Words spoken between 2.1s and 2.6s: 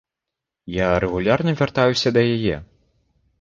да яе.